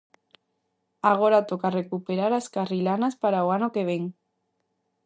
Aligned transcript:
Agora 1.11 1.47
toca 1.51 1.73
recuperar 1.79 2.31
as 2.35 2.47
carrilanas 2.55 3.15
para 3.21 3.45
o 3.45 3.49
ano 3.57 3.69
que 3.75 3.83
vén. 3.89 4.03